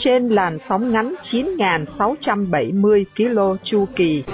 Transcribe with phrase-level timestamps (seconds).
[0.00, 4.24] Trên làn sóng ngắn 9.670 km chu kỳ.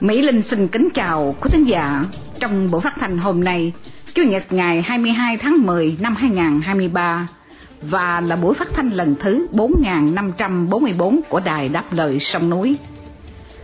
[0.00, 2.04] Mỹ Linh xin kính chào quý thính giả.
[2.40, 3.72] Trong buổi phát thanh hôm nay,
[4.14, 7.28] Chủ nhật ngày 22 tháng 10 năm 2023
[7.82, 12.76] và là buổi phát thanh lần thứ 4544 của Đài Đáp Lời Sông Núi.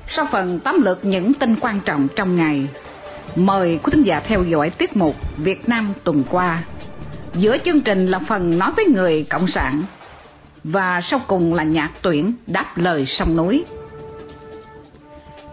[0.08, 2.68] Sau phần tóm lược những tin quan trọng trong ngày,
[3.36, 6.62] mời quý thính giả theo dõi tiết mục Việt Nam tuần qua.
[7.34, 9.82] Giữa chương trình là phần nói với người Cộng sản
[10.64, 13.64] và sau cùng là nhạc tuyển Đáp Lời Sông Núi.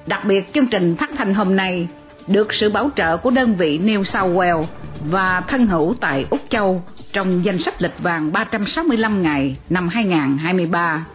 [0.08, 1.88] Đặc biệt chương trình phát thanh hôm nay
[2.28, 4.66] được sự bảo trợ của đơn vị New South Wales
[5.10, 11.06] và thân hữu tại Úc Châu trong danh sách lịch vàng 365 ngày năm 2023.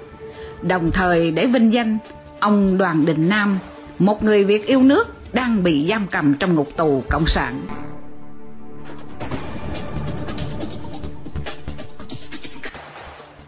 [0.63, 1.99] Đồng thời để vinh danh
[2.41, 3.59] ông Đoàn Đình Nam,
[3.99, 7.67] một người Việt yêu nước đang bị giam cầm trong ngục tù cộng sản.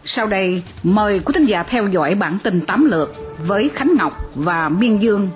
[0.03, 4.13] Sau đây, mời quý thính giả theo dõi bản tin tám lượt với Khánh Ngọc
[4.35, 5.29] và Miên Dương.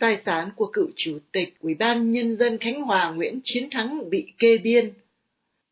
[0.00, 4.10] Tài sản của cựu chủ tịch Ủy ban Nhân dân Khánh Hòa Nguyễn Chiến Thắng
[4.10, 4.92] bị kê biên.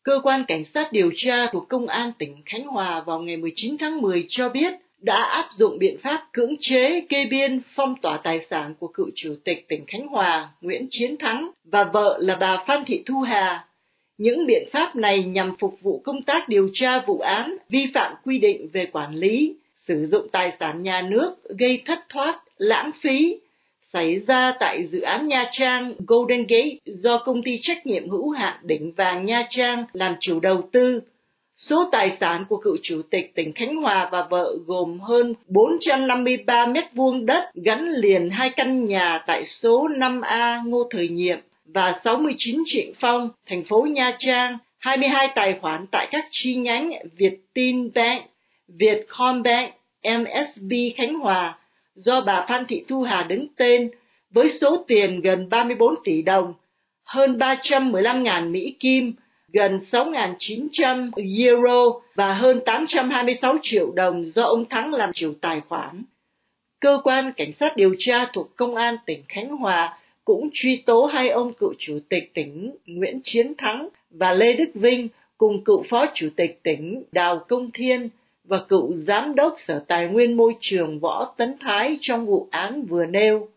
[0.06, 3.76] Cơ quan Cảnh sát điều tra thuộc Công an tỉnh Khánh Hòa vào ngày 19
[3.78, 8.20] tháng 10 cho biết đã áp dụng biện pháp cưỡng chế kê biên phong tỏa
[8.24, 12.36] tài sản của cựu chủ tịch tỉnh Khánh Hòa Nguyễn Chiến Thắng và vợ là
[12.36, 13.66] bà Phan Thị Thu Hà.
[14.18, 18.14] Những biện pháp này nhằm phục vụ công tác điều tra vụ án vi phạm
[18.24, 19.54] quy định về quản lý,
[19.88, 23.40] sử dụng tài sản nhà nước gây thất thoát, lãng phí,
[23.92, 28.30] xảy ra tại dự án Nha Trang Golden Gate do công ty trách nhiệm hữu
[28.30, 31.00] hạn đỉnh vàng Nha Trang làm chủ đầu tư.
[31.56, 36.66] Số tài sản của cựu chủ tịch tỉnh Khánh Hòa và vợ gồm hơn 453
[36.66, 42.00] mét vuông đất gắn liền hai căn nhà tại số 5A Ngô Thời Nhiệm và
[42.04, 47.90] 69 Trịnh Phong, thành phố Nha Trang, 22 tài khoản tại các chi nhánh Vietin
[47.94, 48.22] Bank,
[48.68, 51.58] Vietcombank, MSB Khánh Hòa,
[51.96, 53.90] do bà Phan Thị Thu Hà đứng tên
[54.30, 56.54] với số tiền gần 34 tỷ đồng,
[57.04, 59.12] hơn 315.000 Mỹ Kim,
[59.52, 61.10] gần 6.900
[61.46, 66.02] euro và hơn 826 triệu đồng do ông Thắng làm chủ tài khoản.
[66.80, 71.06] Cơ quan Cảnh sát điều tra thuộc Công an tỉnh Khánh Hòa cũng truy tố
[71.06, 75.08] hai ông cựu chủ tịch tỉnh Nguyễn Chiến Thắng và Lê Đức Vinh
[75.38, 78.08] cùng cựu phó chủ tịch tỉnh Đào Công Thiên
[78.48, 82.82] và cựu giám đốc Sở Tài nguyên Môi trường Võ Tấn Thái trong vụ án
[82.82, 83.48] vừa nêu.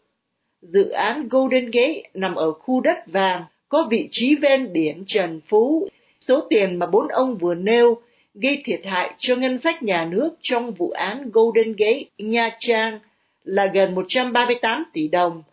[0.62, 5.42] Dự án Golden Gate nằm ở khu đất vàng, có vị trí ven biển Trần
[5.48, 5.88] Phú.
[6.20, 8.02] Số tiền mà bốn ông vừa nêu
[8.34, 13.00] gây thiệt hại cho ngân sách nhà nước trong vụ án Golden Gate Nha Trang
[13.44, 15.44] là gần 138 tỷ đồng.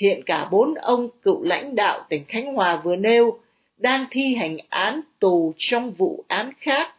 [0.00, 3.38] Hiện cả bốn ông cựu lãnh đạo tỉnh Khánh Hòa vừa nêu
[3.78, 6.95] đang thi hành án tù trong vụ án khác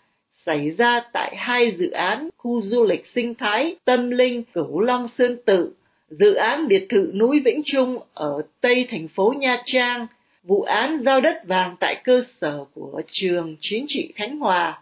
[0.48, 5.08] xảy ra tại hai dự án khu du lịch sinh thái Tâm Linh, Cửu Long
[5.08, 5.74] Sơn Tự,
[6.10, 10.08] dự án biệt thự núi Vĩnh Trung ở Tây thành phố Nha Trang,
[10.44, 14.82] vụ án giao đất vàng tại cơ sở của trường chính trị Khánh Hòa.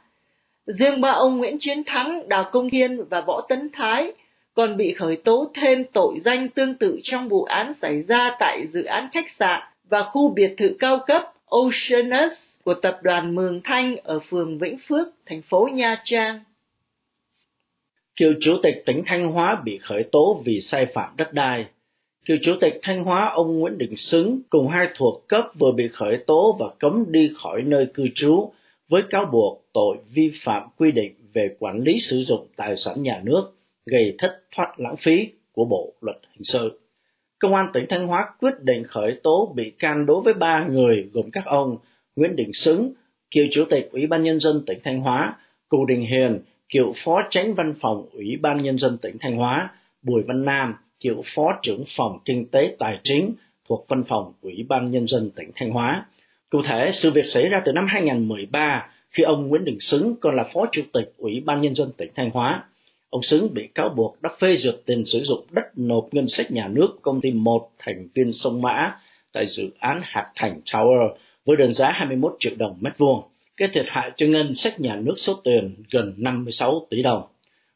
[0.65, 4.13] Riêng ba ông Nguyễn Chiến Thắng, Đào Công Thiên và Võ Tấn Thái
[4.53, 8.67] còn bị khởi tố thêm tội danh tương tự trong vụ án xảy ra tại
[8.73, 13.61] dự án khách sạn và khu biệt thự cao cấp Oceanus của tập đoàn Mường
[13.63, 16.39] Thanh ở phường Vĩnh Phước, thành phố Nha Trang.
[18.15, 21.65] Cựu chủ tịch tỉnh Thanh Hóa bị khởi tố vì sai phạm đất đai.
[22.25, 25.87] Cựu chủ tịch Thanh Hóa ông Nguyễn Đình Xứng cùng hai thuộc cấp vừa bị
[25.87, 28.51] khởi tố và cấm đi khỏi nơi cư trú
[28.87, 33.03] với cáo buộc tội vi phạm quy định về quản lý sử dụng tài sản
[33.03, 33.43] nhà nước
[33.85, 36.79] gây thất thoát lãng phí của Bộ Luật Hình sự.
[37.39, 41.09] Công an tỉnh Thanh Hóa quyết định khởi tố bị can đối với ba người
[41.13, 41.77] gồm các ông
[42.15, 42.93] Nguyễn Đình Xứng,
[43.31, 45.35] cựu chủ tịch Ủy ban Nhân dân tỉnh Thanh Hóa,
[45.69, 46.39] Cù Đình Hiền,
[46.73, 49.69] cựu phó tránh văn phòng Ủy ban Nhân dân tỉnh Thanh Hóa,
[50.01, 53.33] Bùi Văn Nam, cựu phó trưởng phòng kinh tế tài chính
[53.69, 56.05] thuộc văn phòng Ủy ban Nhân dân tỉnh Thanh Hóa.
[56.49, 60.35] Cụ thể, sự việc xảy ra từ năm 2013 khi ông Nguyễn Đình Xứng còn
[60.35, 62.63] là phó chủ tịch Ủy ban Nhân dân tỉnh Thanh Hóa.
[63.09, 66.51] Ông Xứng bị cáo buộc đã phê duyệt tiền sử dụng đất nộp ngân sách
[66.51, 68.95] nhà nước công ty một thành viên sông Mã
[69.31, 71.09] tại dự án Hạc Thành Tower
[71.45, 73.21] với đơn giá 21 triệu đồng mét vuông,
[73.57, 77.23] gây thiệt hại cho ngân sách nhà nước số tiền gần 56 tỷ đồng.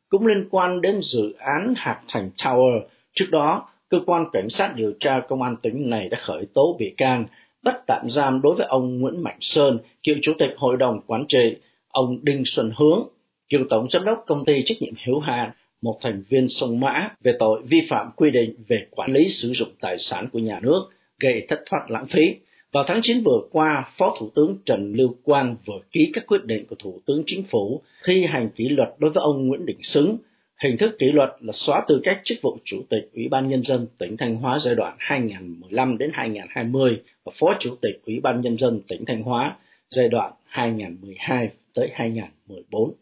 [0.10, 2.82] Cũng liên quan đến dự án Hạc Thành Tower,
[3.14, 6.76] trước đó, cơ quan cảnh sát điều tra công an tỉnh này đã khởi tố
[6.80, 7.26] bị can,
[7.64, 11.26] bắt tạm giam đối với ông Nguyễn Mạnh Sơn, cựu chủ tịch hội đồng quản
[11.28, 11.56] trị,
[11.88, 13.08] ông Đinh Xuân Hướng,
[13.50, 15.52] cựu tổng giám đốc công ty trách nhiệm hữu hạn
[15.82, 19.52] một thành viên sông Mã về tội vi phạm quy định về quản lý sử
[19.52, 20.90] dụng tài sản của nhà nước
[21.20, 22.36] gây thất thoát lãng phí.
[22.72, 26.46] Vào tháng 9 vừa qua, Phó Thủ tướng Trần Lưu Quang vừa ký các quyết
[26.46, 29.84] định của Thủ tướng Chính phủ thi hành kỷ luật đối với ông Nguyễn Đình
[29.84, 30.18] Xứng.
[30.64, 33.64] Hình thức kỷ luật là xóa tư cách chức vụ Chủ tịch Ủy ban Nhân
[33.64, 38.42] dân tỉnh Thanh Hóa giai đoạn 2015 đến 2020 và Phó Chủ tịch Ủy ban
[38.42, 39.56] Nhân dân tỉnh Thanh Hóa
[39.90, 42.94] giai đoạn 2012 tới 2014.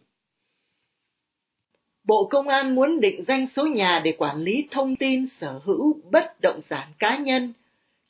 [2.03, 6.01] Bộ Công an muốn định danh số nhà để quản lý thông tin sở hữu
[6.11, 7.53] bất động sản cá nhân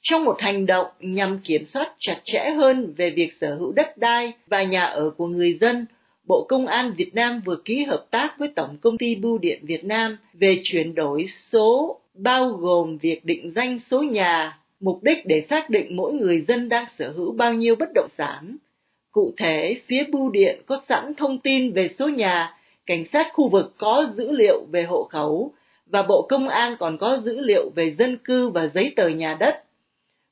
[0.01, 3.97] trong một hành động nhằm kiểm soát chặt chẽ hơn về việc sở hữu đất
[3.97, 5.85] đai và nhà ở của người dân.
[6.27, 9.59] Bộ Công an Việt Nam vừa ký hợp tác với Tổng công ty Bưu điện
[9.63, 15.25] Việt Nam về chuyển đổi số bao gồm việc định danh số nhà, mục đích
[15.25, 18.57] để xác định mỗi người dân đang sở hữu bao nhiêu bất động sản.
[19.11, 23.49] Cụ thể, phía bưu điện có sẵn thông tin về số nhà cảnh sát khu
[23.49, 25.51] vực có dữ liệu về hộ khẩu
[25.85, 29.37] và Bộ Công an còn có dữ liệu về dân cư và giấy tờ nhà
[29.39, 29.63] đất.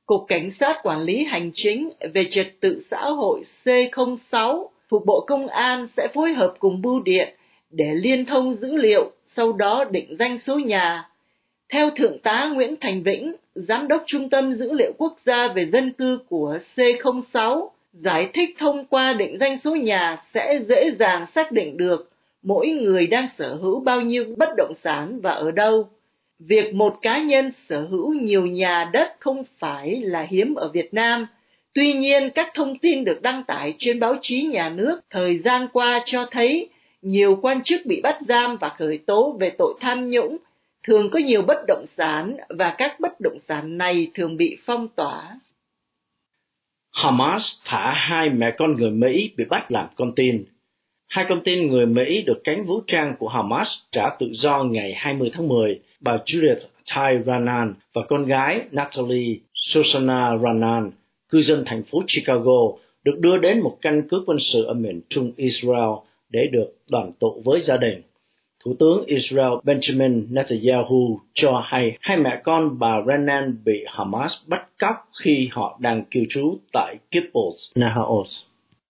[0.05, 5.23] Cục Cảnh sát Quản lý Hành chính về Trật tự xã hội C06 thuộc Bộ
[5.27, 7.35] Công an sẽ phối hợp cùng Bưu điện
[7.69, 11.09] để liên thông dữ liệu, sau đó định danh số nhà.
[11.69, 15.65] Theo Thượng tá Nguyễn Thành Vĩnh, Giám đốc Trung tâm Dữ liệu Quốc gia về
[15.65, 21.25] Dân cư của C06, giải thích thông qua định danh số nhà sẽ dễ dàng
[21.35, 22.11] xác định được
[22.43, 25.89] mỗi người đang sở hữu bao nhiêu bất động sản và ở đâu.
[26.39, 30.93] Việc một cá nhân sở hữu nhiều nhà đất không phải là hiếm ở Việt
[30.93, 31.27] Nam.
[31.73, 35.67] Tuy nhiên, các thông tin được đăng tải trên báo chí nhà nước thời gian
[35.73, 36.69] qua cho thấy
[37.01, 40.37] nhiều quan chức bị bắt giam và khởi tố về tội tham nhũng,
[40.87, 44.87] thường có nhiều bất động sản và các bất động sản này thường bị phong
[44.87, 45.39] tỏa.
[46.91, 50.45] Hamas thả hai mẹ con người Mỹ bị bắt làm con tin
[51.07, 54.93] Hai con tin người Mỹ được cánh vũ trang của Hamas trả tự do ngày
[54.95, 56.59] 20 tháng 10, bà Judith
[56.95, 60.91] Tai Ranan và con gái Natalie Susanna Ranan,
[61.29, 62.61] cư dân thành phố Chicago,
[63.03, 65.91] được đưa đến một căn cứ quân sự ở miền trung Israel
[66.29, 68.01] để được đoàn tụ với gia đình.
[68.65, 74.67] Thủ tướng Israel Benjamin Netanyahu cho hay hai mẹ con bà Ranan bị Hamas bắt
[74.79, 78.27] cóc khi họ đang cư trú tại Kibbutz Nahaot.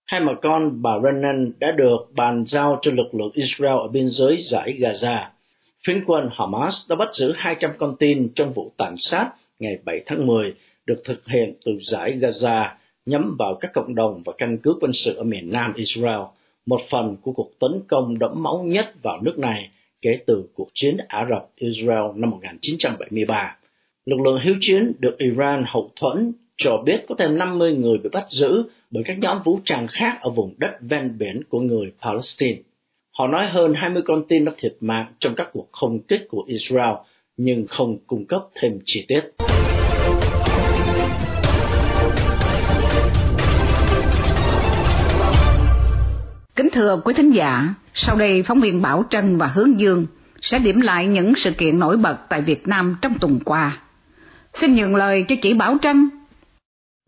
[0.06, 4.08] Hai mẹ con bà Renan đã được bàn giao cho lực lượng Israel ở biên
[4.08, 5.24] giới giải Gaza.
[5.86, 10.00] Phiến quân Hamas đã bắt giữ 200 con tin trong vụ tàn sát ngày 7
[10.06, 10.54] tháng 10
[10.86, 12.68] được thực hiện từ giải Gaza
[13.06, 16.20] nhắm vào các cộng đồng và căn cứ quân sự ở miền nam Israel,
[16.66, 19.70] một phần của cuộc tấn công đẫm máu nhất vào nước này
[20.02, 23.56] kể từ cuộc chiến Ả Rập-Israel năm 1973.
[24.06, 28.08] Lực lượng hiếu chiến được Iran hậu thuẫn cho biết có thêm 50 người bị
[28.12, 31.92] bắt giữ bởi các nhóm vũ trang khác ở vùng đất ven biển của người
[32.02, 32.58] Palestine.
[33.18, 36.44] Họ nói hơn 20 con tin đã thiệt mạng trong các cuộc không kích của
[36.46, 36.94] Israel,
[37.36, 39.20] nhưng không cung cấp thêm chi tiết.
[46.56, 50.06] Kính thưa quý thính giả, sau đây phóng viên Bảo Trân và Hướng Dương
[50.40, 53.78] sẽ điểm lại những sự kiện nổi bật tại Việt Nam trong tuần qua.
[54.54, 56.10] Xin nhường lời cho chị Bảo Trân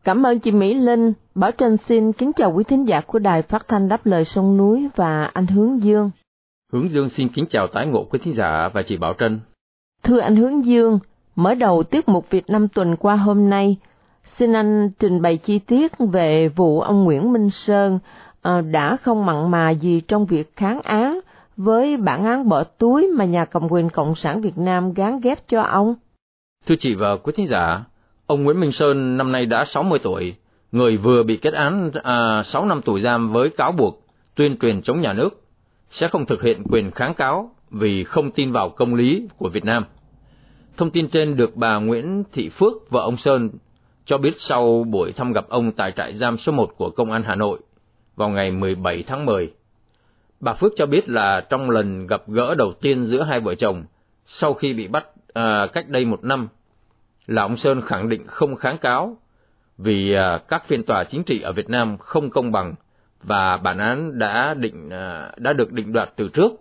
[0.05, 1.13] Cảm ơn chị Mỹ Linh.
[1.35, 4.57] Bảo Trân xin kính chào quý thính giả của Đài Phát thanh Đáp lời sông
[4.57, 6.11] núi và anh Hướng Dương.
[6.73, 9.41] Hướng Dương xin kính chào tái ngộ quý thính giả và chị Bảo Trân.
[10.03, 10.99] Thưa anh Hướng Dương,
[11.37, 13.77] mở đầu tiết mục Việt Nam tuần qua hôm nay,
[14.23, 17.99] xin anh trình bày chi tiết về vụ ông Nguyễn Minh Sơn
[18.43, 21.21] à, đã không mặn mà gì trong việc kháng án
[21.57, 25.49] với bản án bỏ túi mà nhà cầm quyền Cộng sản Việt Nam gán ghép
[25.49, 25.95] cho ông.
[26.67, 27.85] Thưa chị và quý thính giả,
[28.29, 30.35] Ông Nguyễn Minh Sơn năm nay đã 60 tuổi,
[30.73, 34.83] người vừa bị kết án à, 6 năm tù giam với cáo buộc tuyên truyền
[34.83, 35.43] chống nhà nước,
[35.91, 39.65] sẽ không thực hiện quyền kháng cáo vì không tin vào công lý của Việt
[39.65, 39.85] Nam.
[40.77, 43.51] Thông tin trên được bà Nguyễn Thị Phước, vợ ông Sơn,
[44.05, 47.23] cho biết sau buổi thăm gặp ông tại trại giam số 1 của Công an
[47.27, 47.59] Hà Nội
[48.17, 49.53] vào ngày 17 tháng 10.
[50.41, 53.85] Bà Phước cho biết là trong lần gặp gỡ đầu tiên giữa hai vợ chồng,
[54.27, 56.49] sau khi bị bắt à, cách đây một năm,
[57.29, 59.17] là ông Sơn khẳng định không kháng cáo
[59.79, 62.75] vì à, các phiên tòa chính trị ở Việt Nam không công bằng
[63.23, 66.53] và bản án đã định à, đã được định đoạt từ trước.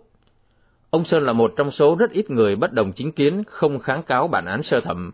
[0.90, 4.02] Ông Sơn là một trong số rất ít người bất đồng chính kiến không kháng
[4.02, 5.10] cáo bản án sơ thẩm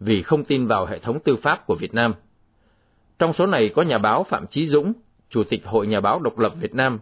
[0.00, 2.14] vì không tin vào hệ thống tư pháp của Việt Nam.
[3.18, 4.92] Trong số này có nhà báo Phạm Chí Dũng,
[5.30, 6.98] Chủ tịch Hội Nhà báo Độc lập Việt Nam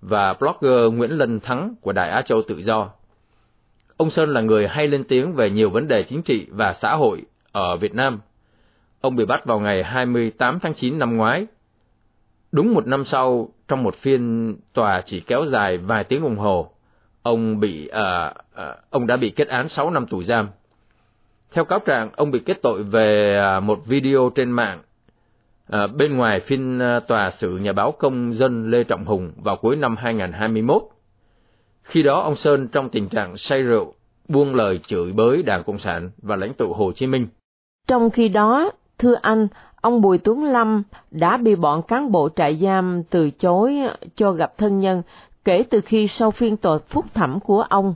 [0.00, 2.90] và blogger Nguyễn Lân Thắng của Đài Á Châu Tự Do.
[3.96, 6.94] Ông Sơn là người hay lên tiếng về nhiều vấn đề chính trị và xã
[6.94, 7.22] hội
[7.54, 8.20] ở Việt Nam.
[9.00, 11.46] Ông bị bắt vào ngày 28 tháng 9 năm ngoái.
[12.52, 16.70] Đúng một năm sau, trong một phiên tòa chỉ kéo dài vài tiếng đồng hồ,
[17.22, 20.48] ông bị uh, uh, ông đã bị kết án 6 năm tù giam.
[21.52, 24.78] Theo cáo trạng, ông bị kết tội về uh, một video trên mạng
[25.72, 29.56] uh, bên ngoài phiên uh, tòa xử nhà báo công dân Lê Trọng Hùng vào
[29.56, 30.82] cuối năm 2021.
[31.82, 33.94] Khi đó ông Sơn trong tình trạng say rượu,
[34.28, 37.26] buông lời chửi bới Đảng Cộng sản và lãnh tụ Hồ Chí Minh.
[37.88, 39.48] Trong khi đó, thưa anh,
[39.80, 43.76] ông Bùi Tuấn Lâm đã bị bọn cán bộ trại giam từ chối
[44.14, 45.02] cho gặp thân nhân
[45.44, 47.94] kể từ khi sau phiên tòa phúc thẩm của ông.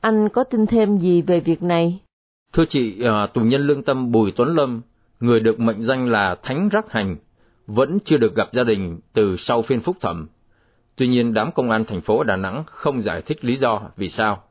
[0.00, 2.00] Anh có tin thêm gì về việc này?
[2.52, 4.80] Thưa chị, à, tù nhân lương tâm Bùi Tuấn Lâm,
[5.20, 7.16] người được mệnh danh là Thánh Rắc Hành,
[7.66, 10.26] vẫn chưa được gặp gia đình từ sau phiên phúc thẩm.
[10.96, 14.08] Tuy nhiên, đám công an thành phố Đà Nẵng không giải thích lý do vì
[14.08, 14.42] sao.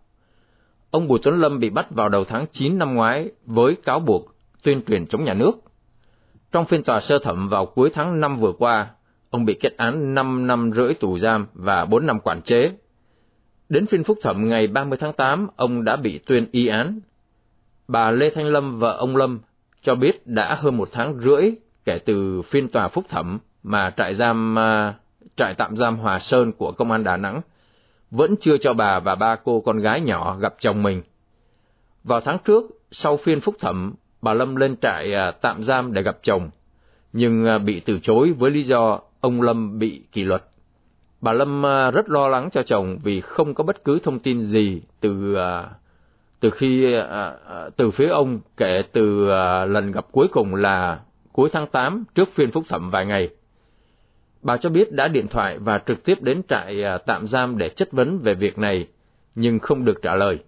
[0.92, 4.35] Ông Bùi Tuấn Lâm bị bắt vào đầu tháng 9 năm ngoái với cáo buộc
[4.66, 5.52] tuyên truyền chống nhà nước.
[6.52, 8.88] Trong phiên tòa sơ thẩm vào cuối tháng 5 vừa qua,
[9.30, 12.72] ông bị kết án 5 năm rưỡi tù giam và 4 năm quản chế.
[13.70, 17.00] Đến phiên phúc thẩm ngày 30 tháng 8, ông đã bị tuyên y án.
[17.88, 19.40] Bà Lê Thanh Lâm và ông Lâm
[19.82, 21.52] cho biết đã hơn một tháng rưỡi
[21.86, 24.94] kể từ phiên tòa phúc thẩm mà trại giam à,
[25.36, 27.42] trại tạm giam Hòa Sơn của công an Đà Nẵng
[28.12, 31.02] vẫn chưa cho bà và ba cô con gái nhỏ gặp chồng mình.
[32.04, 36.02] Vào tháng trước, sau phiên phúc thẩm, bà Lâm lên trại à, tạm giam để
[36.02, 36.50] gặp chồng,
[37.14, 40.44] nhưng à, bị từ chối với lý do ông Lâm bị kỷ luật.
[41.22, 44.46] Bà Lâm à, rất lo lắng cho chồng vì không có bất cứ thông tin
[44.46, 45.38] gì từ
[46.40, 46.96] từ khi
[47.76, 49.26] từ phía ông kể từ
[49.66, 51.00] lần gặp cuối cùng là
[51.32, 53.30] cuối tháng 8 trước phiên phúc thẩm vài ngày.
[54.42, 57.92] Bà cho biết đã điện thoại và trực tiếp đến trại tạm giam để chất
[57.92, 58.88] vấn về việc này,
[59.36, 60.40] nhưng không được trả lời.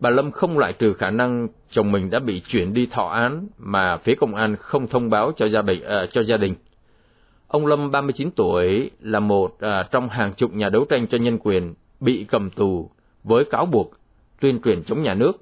[0.00, 3.48] Bà Lâm không loại trừ khả năng chồng mình đã bị chuyển đi thọ án
[3.58, 6.54] mà phía công an không thông báo cho gia, đình, À, ờ, cho gia đình.
[7.48, 11.38] Ông Lâm, 39 tuổi, là một à, trong hàng chục nhà đấu tranh cho nhân
[11.42, 12.90] quyền bị cầm tù
[13.24, 13.90] với cáo buộc
[14.40, 15.32] tuyên truyền chống nhà nước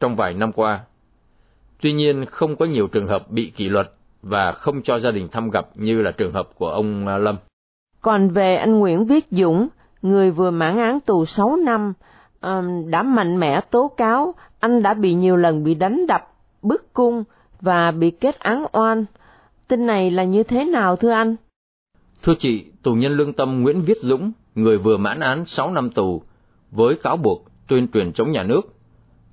[0.00, 0.80] trong vài năm qua.
[1.80, 3.92] Tuy nhiên, không có nhiều trường hợp bị kỷ luật
[4.22, 7.36] và không cho gia đình thăm gặp như là trường hợp của ông ờ, Lâm.
[8.00, 9.68] Còn về anh Nguyễn Viết Dũng,
[10.02, 11.92] người vừa mãn án tù 6 năm,
[12.86, 17.24] đã mạnh mẽ tố cáo anh đã bị nhiều lần bị đánh đập, bức cung
[17.60, 19.04] và bị kết án oan.
[19.68, 21.36] Tin này là như thế nào thưa anh?
[22.22, 25.90] Thưa chị, tù nhân lương tâm Nguyễn Viết Dũng, người vừa mãn án 6 năm
[25.90, 26.22] tù,
[26.70, 28.74] với cáo buộc tuyên truyền chống nhà nước,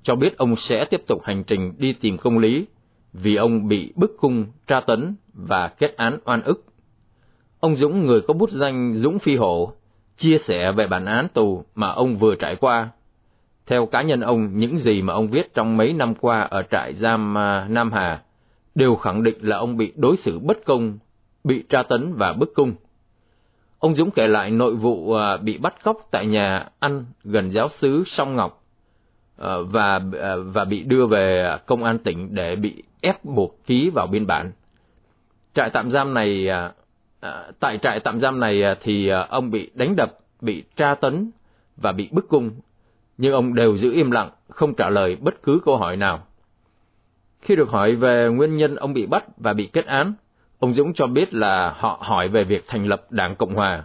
[0.02, 2.66] cho biết ông sẽ tiếp tục hành trình đi tìm công lý
[3.12, 6.64] vì ông bị bức cung, tra tấn và kết án oan ức.
[7.60, 9.72] Ông Dũng, người có bút danh Dũng Phi Hổ,
[10.16, 12.88] chia sẻ về bản án tù mà ông vừa trải qua.
[13.70, 16.94] Theo cá nhân ông, những gì mà ông viết trong mấy năm qua ở trại
[16.94, 18.22] giam à, Nam Hà
[18.74, 20.98] đều khẳng định là ông bị đối xử bất công,
[21.44, 22.74] bị tra tấn và bức cung.
[23.78, 27.68] Ông Dũng kể lại nội vụ à, bị bắt cóc tại nhà ăn gần giáo
[27.68, 28.64] sứ Song Ngọc
[29.38, 30.00] à, và
[30.44, 34.52] và bị đưa về công an tỉnh để bị ép buộc ký vào biên bản.
[35.54, 36.48] Trại tạm giam này,
[37.60, 41.30] tại trại tạm giam này thì ông bị đánh đập, bị tra tấn
[41.76, 42.50] và bị bức cung,
[43.20, 46.26] nhưng ông đều giữ im lặng, không trả lời bất cứ câu hỏi nào.
[47.40, 50.14] Khi được hỏi về nguyên nhân ông bị bắt và bị kết án,
[50.58, 53.84] ông Dũng cho biết là họ hỏi về việc thành lập Đảng Cộng Hòa,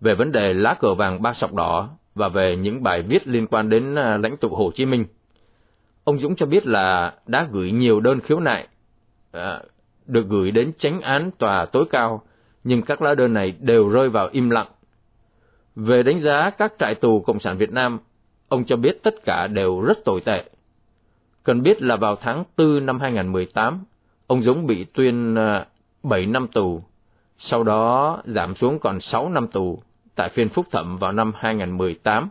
[0.00, 3.46] về vấn đề lá cờ vàng ba sọc đỏ và về những bài viết liên
[3.46, 5.04] quan đến à, lãnh tụ Hồ Chí Minh.
[6.04, 8.68] Ông Dũng cho biết là đã gửi nhiều đơn khiếu nại,
[9.32, 9.60] à,
[10.06, 12.22] được gửi đến tránh án tòa tối cao,
[12.64, 14.68] nhưng các lá đơn này đều rơi vào im lặng.
[15.76, 17.98] Về đánh giá các trại tù Cộng sản Việt Nam,
[18.48, 20.44] ông cho biết tất cả đều rất tồi tệ.
[21.44, 23.84] Cần biết là vào tháng 4 năm 2018,
[24.26, 25.66] ông Dũng bị tuyên à,
[26.02, 26.82] 7 năm tù,
[27.38, 29.82] sau đó giảm xuống còn 6 năm tù
[30.14, 32.28] tại phiên phúc thẩm vào năm 2018.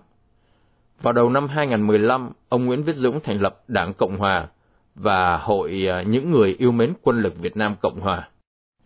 [1.01, 4.47] Vào đầu năm 2015, ông Nguyễn Viết Dũng thành lập Đảng Cộng Hòa
[4.95, 8.29] và Hội à, những người yêu mến quân lực Việt Nam Cộng Hòa.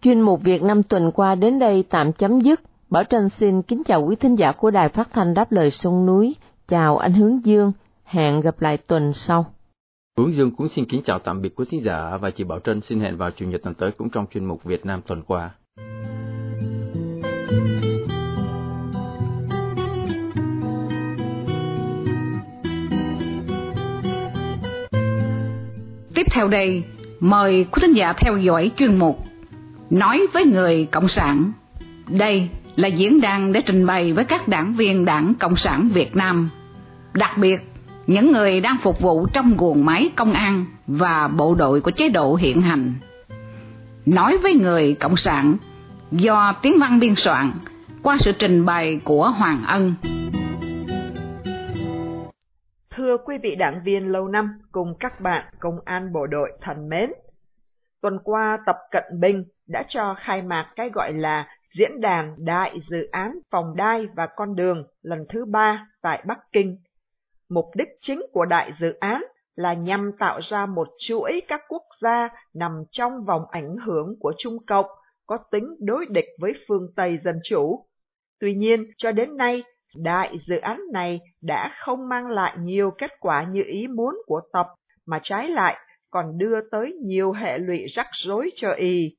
[0.02, 2.62] Chuyên mục Việt Nam tuần qua đến đây tạm chấm dứt.
[2.90, 6.06] Bảo Trân xin kính chào quý thính giả của Đài Phát thanh Đáp lời sông
[6.06, 6.36] núi.
[6.70, 7.72] Chào anh Hướng Dương,
[8.04, 9.54] hẹn gặp lại tuần sau.
[10.18, 12.82] Hướng Dương cũng xin kính chào tạm biệt quý thính giả và chị Bảo Trân
[12.82, 15.50] xin hẹn vào chủ nhật tuần tới cũng trong chuyên mục Việt Nam tuần qua.
[26.16, 26.84] Tiếp theo đây,
[27.20, 29.20] mời quý thính giả theo dõi chuyên mục
[29.90, 31.52] Nói với người Cộng sản.
[32.08, 36.16] Đây là diễn đàn để trình bày với các đảng viên Đảng Cộng sản Việt
[36.16, 36.50] Nam
[37.14, 37.60] đặc biệt
[38.08, 42.10] những người đang phục vụ trong guồng máy công an và bộ đội của chế
[42.10, 42.94] độ hiện hành.
[44.06, 45.58] Nói với người Cộng sản
[46.12, 47.52] do tiếng văn biên soạn
[48.04, 49.94] qua sự trình bày của Hoàng Ân.
[52.96, 56.90] Thưa quý vị đảng viên lâu năm cùng các bạn công an bộ đội thân
[56.90, 57.12] mến,
[58.02, 61.48] tuần qua Tập Cận Bình đã cho khai mạc cái gọi là
[61.78, 66.38] Diễn đàn Đại Dự án Phòng Đai và Con Đường lần thứ ba tại Bắc
[66.52, 66.78] Kinh.
[67.50, 69.24] Mục đích chính của đại dự án
[69.56, 74.34] là nhằm tạo ra một chuỗi các quốc gia nằm trong vòng ảnh hưởng của
[74.38, 74.86] Trung Cộng
[75.28, 77.86] có tính đối địch với phương Tây Dân Chủ.
[78.40, 79.64] Tuy nhiên, cho đến nay,
[79.96, 84.42] đại dự án này đã không mang lại nhiều kết quả như ý muốn của
[84.54, 84.68] tập,
[85.06, 85.78] mà trái lại
[86.10, 89.16] còn đưa tới nhiều hệ lụy rắc rối cho y.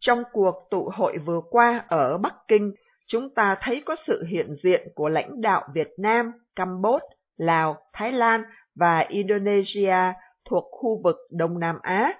[0.00, 2.72] Trong cuộc tụ hội vừa qua ở Bắc Kinh,
[3.06, 7.06] chúng ta thấy có sự hiện diện của lãnh đạo Việt Nam, Campuchia,
[7.42, 8.42] Lào, Thái Lan
[8.74, 9.96] và Indonesia
[10.44, 12.12] thuộc khu vực Đông Nam Á.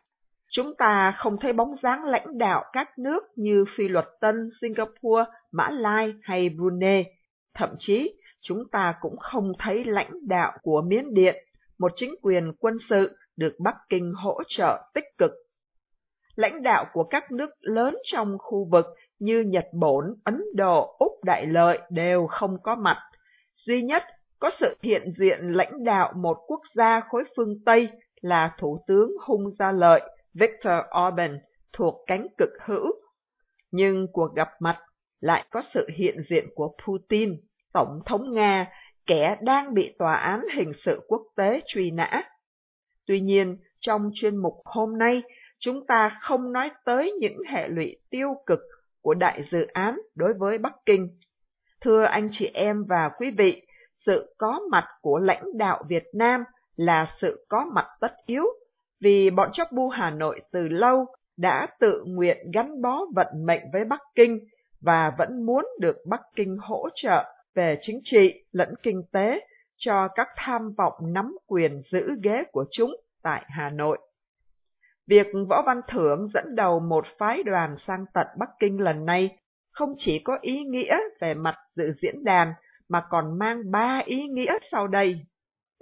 [0.51, 5.31] Chúng ta không thấy bóng dáng lãnh đạo các nước như Phi Luật Tân, Singapore,
[5.53, 7.05] Mã Lai hay Brunei.
[7.55, 11.37] Thậm chí, chúng ta cũng không thấy lãnh đạo của Miến Điện,
[11.79, 15.33] một chính quyền quân sự được Bắc Kinh hỗ trợ tích cực.
[16.35, 18.87] Lãnh đạo của các nước lớn trong khu vực
[19.19, 22.97] như Nhật Bản, Ấn Độ, Úc Đại Lợi đều không có mặt.
[23.55, 24.03] Duy nhất
[24.43, 27.89] có sự hiện diện lãnh đạo một quốc gia khối phương Tây
[28.21, 30.01] là Thủ tướng Hung Gia Lợi
[30.35, 30.73] Viktor
[31.07, 31.39] Orban
[31.73, 32.93] thuộc cánh cực hữu.
[33.71, 34.79] Nhưng cuộc gặp mặt
[35.21, 37.37] lại có sự hiện diện của Putin,
[37.73, 38.67] Tổng thống Nga,
[39.07, 42.23] kẻ đang bị tòa án hình sự quốc tế truy nã.
[43.07, 45.23] Tuy nhiên, trong chuyên mục hôm nay,
[45.59, 48.61] chúng ta không nói tới những hệ lụy tiêu cực
[49.03, 51.09] của đại dự án đối với Bắc Kinh.
[51.81, 53.63] Thưa anh chị em và quý vị,
[54.07, 56.45] sự có mặt của lãnh đạo Việt Nam
[56.77, 58.45] là sự có mặt tất yếu,
[59.01, 63.63] vì bọn chóc bu Hà Nội từ lâu đã tự nguyện gắn bó vận mệnh
[63.73, 64.39] với Bắc Kinh
[64.81, 69.41] và vẫn muốn được Bắc Kinh hỗ trợ về chính trị lẫn kinh tế
[69.77, 72.91] cho các tham vọng nắm quyền giữ ghế của chúng
[73.23, 73.99] tại Hà Nội.
[75.07, 79.37] Việc Võ Văn Thưởng dẫn đầu một phái đoàn sang tận Bắc Kinh lần này
[79.71, 82.53] không chỉ có ý nghĩa về mặt dự diễn đàn
[82.93, 85.21] mà còn mang ba ý nghĩa sau đây.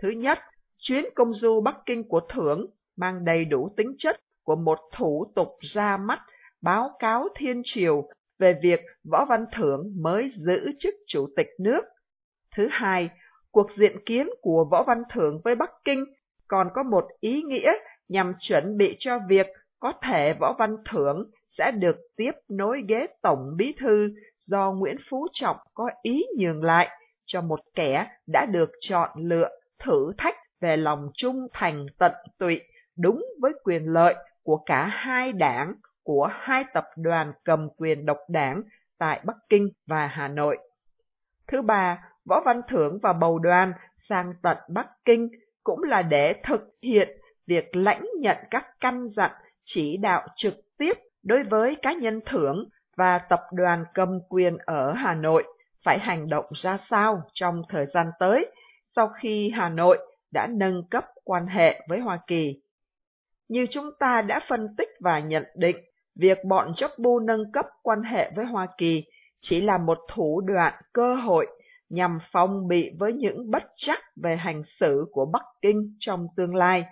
[0.02, 0.38] Thứ nhất,
[0.78, 5.32] chuyến công du Bắc Kinh của Thưởng mang đầy đủ tính chất của một thủ
[5.34, 6.18] tục ra mắt
[6.62, 11.80] báo cáo thiên triều về việc Võ Văn Thưởng mới giữ chức chủ tịch nước.
[12.56, 13.10] Thứ hai,
[13.50, 16.04] cuộc diện kiến của Võ Văn Thưởng với Bắc Kinh
[16.48, 17.72] còn có một ý nghĩa
[18.08, 19.46] nhằm chuẩn bị cho việc
[19.80, 24.10] có thể Võ Văn Thưởng sẽ được tiếp nối ghế tổng bí thư
[24.46, 26.88] do Nguyễn Phú Trọng có ý nhường lại
[27.32, 29.48] cho một kẻ đã được chọn lựa
[29.84, 32.60] thử thách về lòng trung thành tận tụy
[32.98, 38.18] đúng với quyền lợi của cả hai đảng của hai tập đoàn cầm quyền độc
[38.28, 38.62] đảng
[38.98, 40.58] tại Bắc Kinh và Hà Nội.
[41.48, 43.72] Thứ ba, Võ Văn Thưởng và bầu đoàn
[44.08, 45.28] sang tận Bắc Kinh
[45.64, 47.08] cũng là để thực hiện
[47.46, 49.30] việc lãnh nhận các căn dặn
[49.64, 52.64] chỉ đạo trực tiếp đối với cá nhân thưởng
[52.96, 55.44] và tập đoàn cầm quyền ở Hà Nội
[55.84, 58.46] phải hành động ra sao trong thời gian tới
[58.96, 59.98] sau khi Hà Nội
[60.32, 62.60] đã nâng cấp quan hệ với Hoa Kỳ.
[63.48, 65.76] Như chúng ta đã phân tích và nhận định,
[66.16, 69.04] việc bọn bu nâng cấp quan hệ với Hoa Kỳ
[69.40, 71.46] chỉ là một thủ đoạn cơ hội
[71.88, 76.54] nhằm phòng bị với những bất chắc về hành xử của Bắc Kinh trong tương
[76.54, 76.84] lai.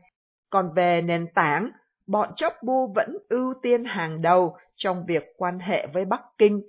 [0.51, 1.71] Còn về nền tảng,
[2.07, 2.31] bọn
[2.63, 6.63] bu vẫn ưu tiên hàng đầu trong việc quan hệ với Bắc Kinh,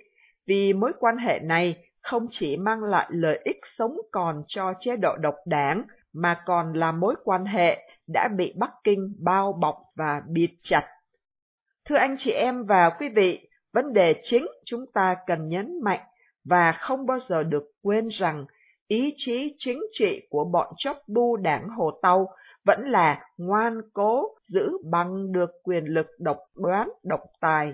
[0.46, 4.96] vì mối quan hệ này không chỉ mang lại lợi ích sống còn cho chế
[4.96, 5.82] độ độc đảng,
[6.12, 10.86] mà còn là mối quan hệ đã bị Bắc Kinh bao bọc và bịt chặt.
[11.84, 16.00] Thưa anh chị em và quý vị, vấn đề chính chúng ta cần nhấn mạnh
[16.44, 18.44] và không bao giờ được quên rằng
[18.88, 22.28] ý chí chính trị của bọn chóc bu đảng Hồ Tâu
[22.64, 27.72] vẫn là ngoan cố giữ bằng được quyền lực độc đoán độc tài.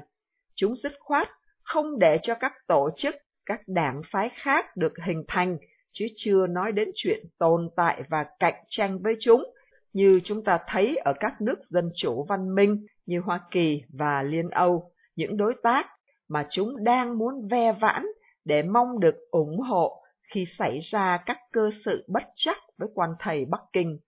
[0.55, 1.29] Chúng dứt khoát
[1.63, 3.15] không để cho các tổ chức
[3.47, 5.59] các đảng phái khác được hình thành,
[5.93, 9.45] chứ chưa nói đến chuyện tồn tại và cạnh tranh với chúng,
[9.93, 14.23] như chúng ta thấy ở các nước dân chủ văn minh như Hoa Kỳ và
[14.23, 15.87] Liên Âu, những đối tác
[16.29, 18.07] mà chúng đang muốn ve vãn
[18.45, 20.03] để mong được ủng hộ
[20.35, 23.99] khi xảy ra các cơ sự bất chắc với quan thầy Bắc Kinh.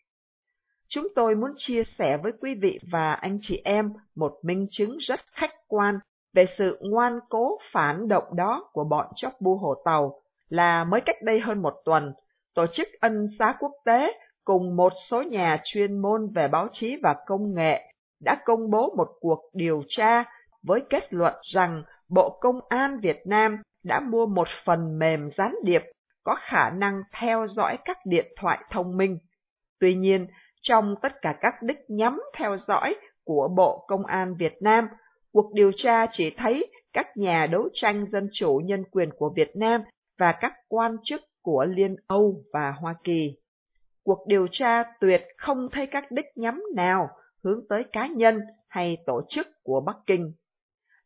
[0.89, 4.99] chúng tôi muốn chia sẻ với quý vị và anh chị em một minh chứng
[4.99, 5.99] rất khách quan
[6.35, 11.01] về sự ngoan cố phản động đó của bọn chóc bu hồ tàu là mới
[11.01, 12.13] cách đây hơn một tuần,
[12.55, 14.13] tổ chức ân xá quốc tế
[14.45, 17.93] cùng một số nhà chuyên môn về báo chí và công nghệ
[18.25, 20.25] đã công bố một cuộc điều tra
[20.63, 25.55] với kết luận rằng Bộ Công an Việt Nam đã mua một phần mềm gián
[25.65, 25.83] điệp
[26.25, 29.19] có khả năng theo dõi các điện thoại thông minh.
[29.81, 30.27] Tuy nhiên,
[30.63, 34.89] trong tất cả các đích nhắm theo dõi của Bộ Công an Việt Nam,
[35.33, 39.57] cuộc điều tra chỉ thấy các nhà đấu tranh dân chủ nhân quyền của Việt
[39.57, 39.83] Nam
[40.19, 43.37] và các quan chức của Liên Âu và Hoa Kỳ.
[44.05, 47.09] Cuộc điều tra tuyệt không thấy các đích nhắm nào
[47.45, 50.33] hướng tới cá nhân hay tổ chức của Bắc Kinh.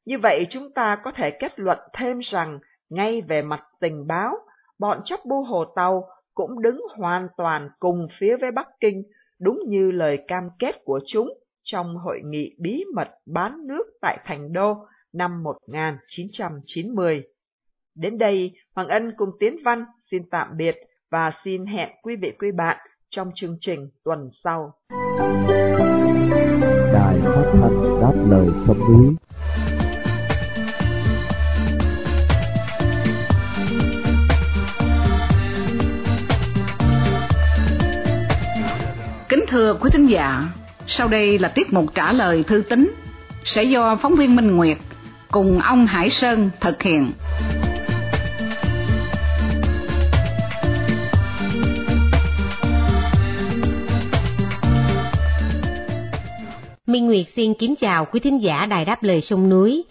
[0.05, 2.59] Như vậy chúng ta có thể kết luận thêm rằng
[2.91, 4.35] ngay về mặt tình báo,
[4.79, 9.03] bọn chóc bu hồ tàu cũng đứng hoàn toàn cùng phía với Bắc Kinh,
[9.41, 11.29] đúng như lời cam kết của chúng
[11.63, 17.23] trong hội nghị bí mật bán nước tại Thành Đô năm 1990.
[17.95, 20.77] Đến đây, Hoàng Ân cùng Tiến Văn xin tạm biệt
[21.11, 22.77] và xin hẹn quý vị quý bạn
[23.11, 24.73] trong chương trình tuần sau.
[26.93, 29.17] Đài phát thanh đáp lời sông núi
[39.29, 40.49] Kính thưa quý thính giả,
[40.87, 42.95] sau đây là tiết mục trả lời thư tín
[43.45, 44.79] sẽ do phóng viên Minh Nguyệt
[45.31, 47.13] cùng ông Hải Sơn thực hiện.
[56.87, 59.85] Minh Nguyệt xin kính chào quý thính giả Đài Đáp Lời Sông Núi.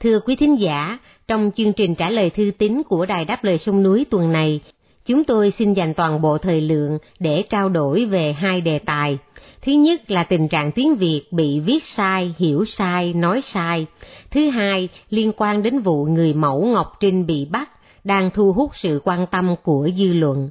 [0.00, 3.58] Thưa quý thính giả, trong chương trình trả lời thư tín của Đài Đáp Lời
[3.58, 4.60] Sông Núi tuần này,
[5.06, 9.18] chúng tôi xin dành toàn bộ thời lượng để trao đổi về hai đề tài.
[9.68, 13.86] Thứ nhất là tình trạng tiếng Việt bị viết sai, hiểu sai, nói sai.
[14.30, 17.70] Thứ hai, liên quan đến vụ người mẫu Ngọc Trinh bị bắt,
[18.04, 20.50] đang thu hút sự quan tâm của dư luận.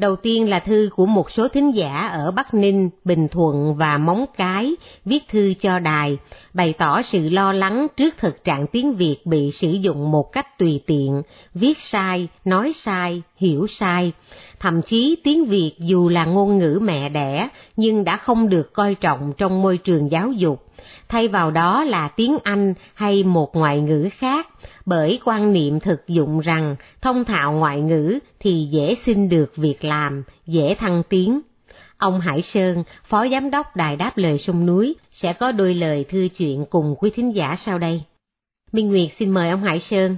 [0.00, 3.98] Đầu tiên là thư của một số thính giả ở Bắc Ninh, Bình Thuận và
[3.98, 6.18] Móng Cái viết thư cho đài,
[6.54, 10.58] bày tỏ sự lo lắng trước thực trạng tiếng Việt bị sử dụng một cách
[10.58, 11.22] tùy tiện,
[11.54, 14.12] viết sai, nói sai, hiểu sai.
[14.60, 18.94] Thậm chí tiếng Việt dù là ngôn ngữ mẹ đẻ nhưng đã không được coi
[18.94, 20.70] trọng trong môi trường giáo dục
[21.08, 24.48] thay vào đó là tiếng Anh hay một ngoại ngữ khác,
[24.86, 29.84] bởi quan niệm thực dụng rằng thông thạo ngoại ngữ thì dễ xin được việc
[29.84, 31.40] làm, dễ thăng tiến.
[31.96, 36.04] Ông Hải Sơn, Phó Giám đốc Đài Đáp Lời Sông Núi, sẽ có đôi lời
[36.04, 38.02] thư chuyện cùng quý thính giả sau đây.
[38.72, 40.16] Minh Nguyệt xin mời ông Hải Sơn.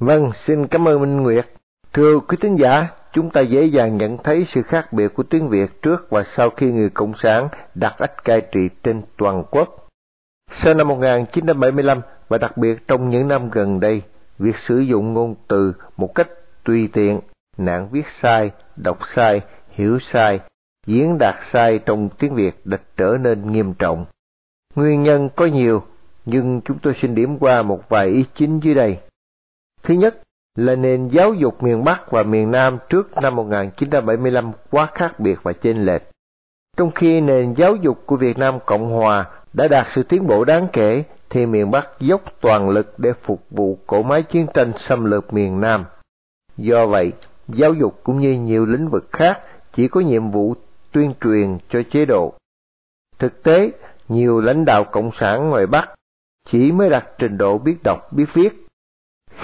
[0.00, 1.57] Vâng, xin cảm ơn Minh Nguyệt.
[1.92, 5.48] Thưa quý tín giả, chúng ta dễ dàng nhận thấy sự khác biệt của tiếng
[5.48, 9.88] Việt trước và sau khi người Cộng sản đặt ách cai trị trên toàn quốc.
[10.52, 14.02] Sau năm 1975 và đặc biệt trong những năm gần đây,
[14.38, 16.28] việc sử dụng ngôn từ một cách
[16.64, 17.20] tùy tiện,
[17.56, 20.40] nạn viết sai, đọc sai, hiểu sai,
[20.86, 24.06] diễn đạt sai trong tiếng Việt đã trở nên nghiêm trọng.
[24.74, 25.82] Nguyên nhân có nhiều,
[26.24, 28.98] nhưng chúng tôi xin điểm qua một vài ý chính dưới đây.
[29.82, 30.22] Thứ nhất
[30.58, 35.42] là nền giáo dục miền Bắc và miền Nam trước năm 1975 quá khác biệt
[35.42, 36.02] và chênh lệch.
[36.76, 40.44] Trong khi nền giáo dục của Việt Nam Cộng Hòa đã đạt sự tiến bộ
[40.44, 44.72] đáng kể thì miền Bắc dốc toàn lực để phục vụ cỗ máy chiến tranh
[44.88, 45.84] xâm lược miền Nam.
[46.56, 47.12] Do vậy,
[47.48, 49.40] giáo dục cũng như nhiều lĩnh vực khác
[49.76, 50.54] chỉ có nhiệm vụ
[50.92, 52.34] tuyên truyền cho chế độ.
[53.18, 53.70] Thực tế,
[54.08, 55.94] nhiều lãnh đạo cộng sản ngoài Bắc
[56.50, 58.67] chỉ mới đạt trình độ biết đọc biết viết.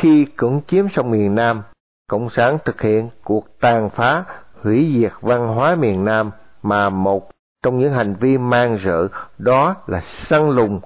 [0.00, 1.62] Khi cưỡng chiếm xong miền Nam,
[2.09, 4.24] cộng sản thực hiện cuộc tàn phá,
[4.62, 6.30] hủy diệt văn hóa miền Nam
[6.62, 7.30] mà một
[7.62, 10.80] trong những hành vi mang rợ đó là săn lùng,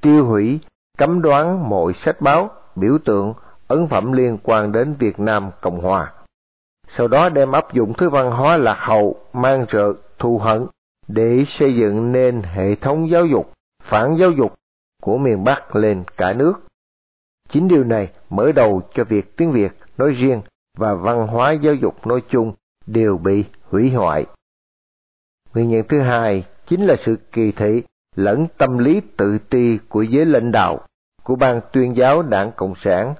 [0.00, 0.60] tiêu hủy,
[0.98, 3.34] cấm đoán mọi sách báo, biểu tượng,
[3.68, 6.12] ấn phẩm liên quan đến Việt Nam Cộng Hòa.
[6.96, 10.66] Sau đó đem áp dụng thứ văn hóa lạc hậu, mang rợ, thù hận
[11.08, 14.54] để xây dựng nên hệ thống giáo dục, phản giáo dục
[15.02, 16.52] của miền Bắc lên cả nước.
[17.52, 20.42] Chính điều này mở đầu cho việc tiếng Việt nói riêng
[20.76, 22.52] và văn hóa giáo dục nói chung
[22.86, 24.26] đều bị hủy hoại.
[25.54, 27.82] Nguyên nhân thứ hai chính là sự kỳ thị
[28.16, 30.80] lẫn tâm lý tự ti của giới lãnh đạo
[31.22, 33.14] của ban tuyên giáo đảng Cộng sản.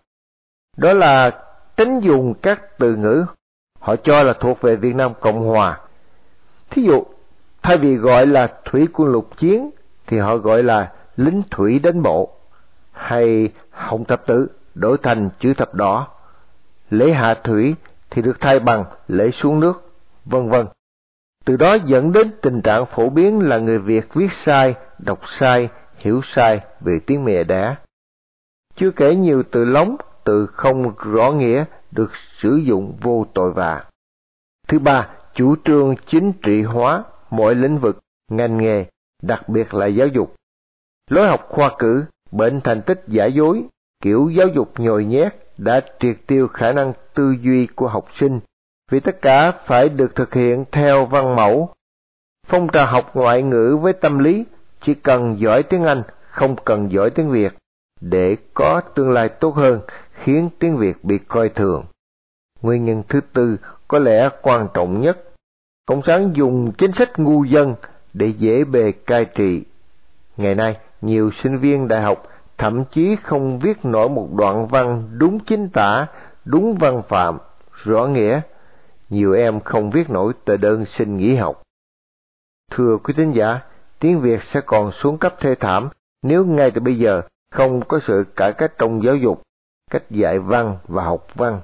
[0.77, 1.31] Đó là
[1.77, 3.25] tính dùng các từ ngữ
[3.81, 5.81] họ cho là thuộc về Việt Nam Cộng Hòa.
[6.71, 7.05] Thí dụ,
[7.63, 9.71] thay vì gọi là thủy quân lục chiến
[10.07, 12.40] thì họ gọi là lính thủy đánh bộ
[12.93, 16.09] hay hồng thập tử đổi thành chữ thập đỏ.
[16.91, 17.75] Lễ hạ thủy
[18.11, 19.93] thì được thay bằng lễ xuống nước,
[20.25, 20.67] vân vân.
[21.45, 25.69] từ đó dẫn đến tình trạng phổ biến là người Việt viết sai, đọc sai,
[25.97, 27.77] hiểu sai về tiếng mẹ đẻ.
[28.75, 33.85] Chưa kể nhiều từ lóng, từ không rõ nghĩa được sử dụng vô tội vạ.
[34.69, 37.99] Thứ ba, chủ trương chính trị hóa mọi lĩnh vực,
[38.31, 38.85] ngành nghề,
[39.23, 40.35] đặc biệt là giáo dục.
[41.11, 43.63] Lối học khoa cử, bệnh thành tích giả dối,
[44.03, 48.41] kiểu giáo dục nhồi nhét đã triệt tiêu khả năng tư duy của học sinh,
[48.91, 51.75] vì tất cả phải được thực hiện theo văn mẫu.
[52.47, 54.45] Phong trào học ngoại ngữ với tâm lý
[54.83, 57.53] chỉ cần giỏi tiếng Anh, không cần giỏi tiếng Việt,
[58.01, 59.81] để có tương lai tốt hơn,
[60.13, 61.85] khiến tiếng Việt bị coi thường.
[62.63, 63.57] Nguyên nhân thứ tư
[63.89, 65.19] có lẽ quan trọng nhất,
[65.91, 67.75] Cộng sản dùng chính sách ngu dân
[68.13, 69.63] để dễ bề cai trị.
[70.37, 72.23] Ngày nay, nhiều sinh viên đại học
[72.61, 76.07] thậm chí không viết nổi một đoạn văn đúng chính tả,
[76.45, 77.39] đúng văn phạm,
[77.85, 78.41] rõ nghĩa.
[79.09, 81.63] Nhiều em không viết nổi tờ đơn xin nghỉ học.
[82.71, 83.61] Thưa quý tín giả,
[83.99, 85.89] tiếng Việt sẽ còn xuống cấp thê thảm
[86.23, 89.43] nếu ngay từ bây giờ không có sự cải cách trong giáo dục,
[89.91, 91.61] cách dạy văn và học văn.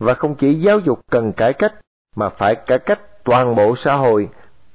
[0.00, 1.74] Và không chỉ giáo dục cần cải cách,
[2.16, 4.28] mà phải cải cách toàn bộ xã hội,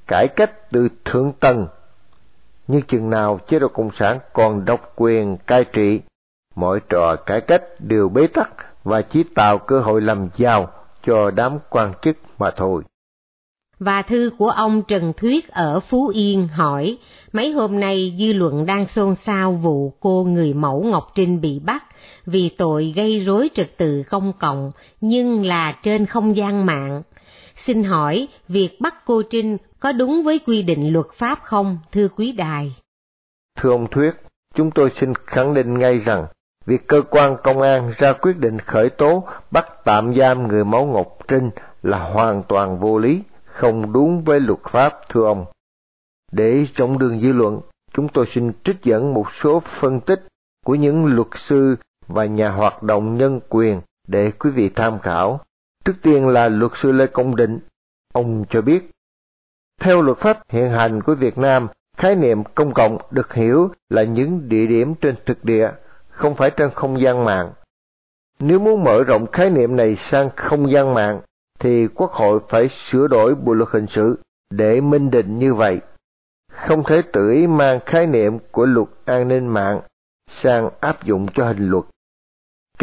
[0.08, 1.68] cải cách từ thượng tầng
[2.68, 6.02] như chừng nào chế độ Cộng sản còn độc quyền cai trị,
[6.56, 8.50] mọi trò cải cách đều bế tắc
[8.84, 10.68] và chỉ tạo cơ hội làm giàu
[11.06, 12.84] cho đám quan chức mà thôi.
[13.80, 16.98] Và thư của ông Trần Thuyết ở Phú Yên hỏi,
[17.34, 21.60] mấy hôm nay dư luận đang xôn xao vụ cô người mẫu Ngọc Trinh bị
[21.60, 21.84] bắt
[22.26, 24.72] vì tội gây rối trật tự công cộng,
[25.02, 27.02] nhưng là trên không gian mạng.
[27.66, 32.08] Xin hỏi, việc bắt cô Trinh có đúng với quy định luật pháp không, thưa
[32.08, 32.76] quý đài?
[33.60, 34.12] Thưa ông Thuyết,
[34.56, 36.28] chúng tôi xin khẳng định ngay rằng,
[36.66, 40.86] việc cơ quan công an ra quyết định khởi tố bắt tạm giam người máu
[40.86, 41.50] Ngọc Trinh
[41.84, 45.46] là hoàn toàn vô lý, không đúng với luật pháp, thưa ông.
[46.32, 47.62] Để trong đường dư luận,
[47.94, 50.28] chúng tôi xin trích dẫn một số phân tích
[50.66, 51.76] của những luật sư
[52.08, 55.40] và nhà hoạt động nhân quyền để quý vị tham khảo.
[55.86, 57.60] Trước tiên là luật sư Lê Công Định.
[58.14, 58.92] Ông cho biết,
[59.82, 61.68] theo luật pháp hiện hành của Việt Nam,
[61.98, 65.72] khái niệm công cộng được hiểu là những địa điểm trên thực địa,
[66.10, 67.52] không phải trên không gian mạng.
[68.40, 71.22] Nếu muốn mở rộng khái niệm này sang không gian mạng,
[71.60, 74.20] thì Quốc hội phải sửa đổi Bộ luật hình sự
[74.50, 75.80] để minh định như vậy.
[76.52, 79.82] Không thể tự ý mang khái niệm của luật an ninh mạng
[80.28, 81.84] sang áp dụng cho hình luật.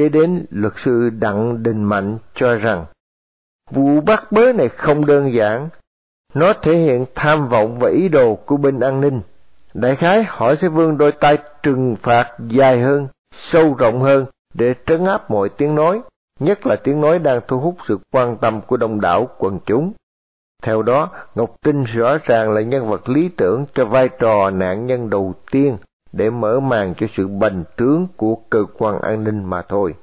[0.00, 2.86] Kế đến, luật sư Đặng Đình Mạnh cho rằng,
[3.70, 5.68] vụ bắt bớ này không đơn giản,
[6.34, 9.20] nó thể hiện tham vọng và ý đồ của bên an ninh.
[9.74, 13.08] Đại khái họ sẽ vươn đôi tay trừng phạt dài hơn,
[13.52, 16.00] sâu rộng hơn để trấn áp mọi tiếng nói,
[16.38, 19.92] nhất là tiếng nói đang thu hút sự quan tâm của đông đảo quần chúng.
[20.62, 24.86] Theo đó, Ngọc Trinh rõ ràng là nhân vật lý tưởng cho vai trò nạn
[24.86, 25.76] nhân đầu tiên
[26.12, 29.94] để mở màn cho sự bành trướng của cơ quan an ninh mà thôi.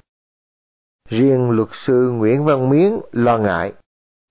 [1.08, 3.72] Riêng luật sư Nguyễn Văn Miến lo ngại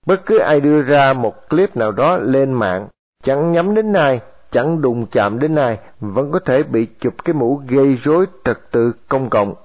[0.08, 2.88] Bất cứ ai đưa ra một clip nào đó lên mạng,
[3.24, 7.34] chẳng nhắm đến ai, chẳng đụng chạm đến ai, vẫn có thể bị chụp cái
[7.34, 9.56] mũ gây rối trật tự công cộng.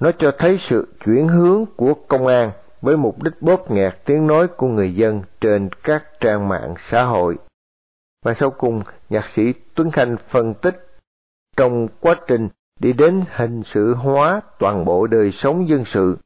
[0.00, 2.50] Nó cho thấy sự chuyển hướng của công an
[2.80, 7.02] với mục đích bóp nghẹt tiếng nói của người dân trên các trang mạng xã
[7.02, 7.36] hội.
[8.24, 10.85] Và sau cùng, nhạc sĩ Tuấn Khanh phân tích
[11.56, 12.48] trong quá trình
[12.80, 16.16] đi đến hình sự hóa toàn bộ đời sống dân sự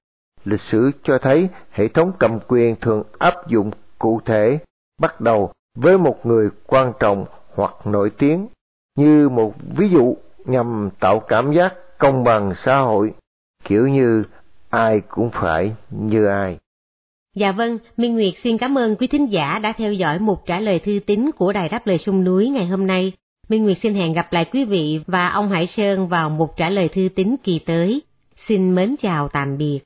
[0.45, 4.59] lịch sử cho thấy hệ thống cầm quyền thường áp dụng cụ thể
[5.01, 8.49] bắt đầu với một người quan trọng hoặc nổi tiếng
[8.97, 13.13] như một ví dụ nhằm tạo cảm giác công bằng xã hội
[13.65, 14.25] kiểu như
[14.71, 16.59] ai cũng phải như ai
[17.35, 20.61] Dạ vâng, Minh Nguyệt xin cảm ơn quý thính giả đã theo dõi một trả
[20.61, 23.13] lời thư tín của Đài Đáp Lời Sông Núi ngày hôm nay.
[23.51, 26.71] Minh Nguyệt xin hẹn gặp lại quý vị và ông Hải Sơn vào một trả
[26.71, 28.03] lời thư tín kỳ tới.
[28.49, 29.81] Xin mến chào tạm biệt.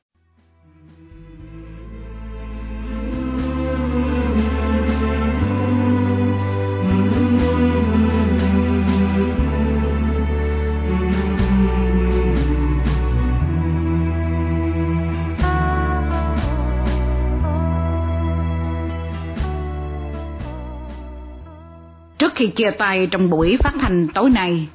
[22.45, 24.69] Khi chia tay trong buổi phát thanh tối nay,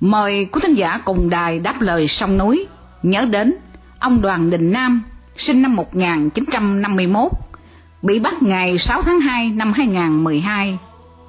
[0.00, 2.66] mời quý thính giả cùng đài đáp lời sông núi
[3.02, 3.54] nhớ đến
[3.98, 5.02] ông Đoàn Đình Nam,
[5.36, 7.32] sinh năm 1951,
[8.02, 10.78] bị bắt ngày 6 tháng 2 năm 2012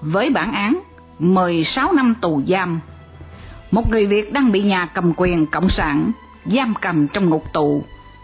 [0.02, 0.80] với bản án
[1.20, 2.80] 16 năm tù giam.
[3.72, 6.12] Một người Việt đang bị nhà cầm quyền cộng sản
[6.46, 7.84] giam cầm trong ngục tù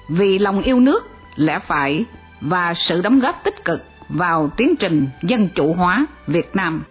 [0.09, 2.05] vì lòng yêu nước, lẽ phải
[2.41, 6.83] và sự đóng góp tích cực vào tiến trình dân chủ hóa Việt Nam.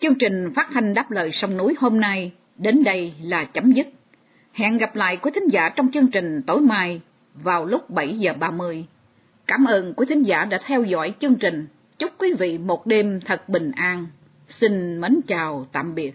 [0.00, 3.86] Chương trình phát thanh đáp lời sông núi hôm nay đến đây là chấm dứt.
[4.52, 7.00] Hẹn gặp lại quý thính giả trong chương trình tối mai
[7.34, 8.86] vào lúc 7 giờ 30.
[9.46, 11.66] Cảm ơn quý thính giả đã theo dõi chương trình.
[11.98, 14.06] Chúc quý vị một đêm thật bình an.
[14.48, 16.14] Xin mến chào tạm biệt.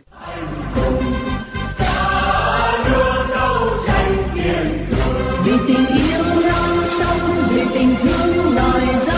[5.52, 9.11] vì tình yêu non sông vì tình thương nòi ra